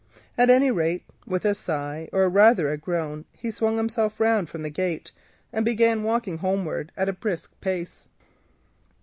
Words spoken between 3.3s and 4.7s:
he swung himself round from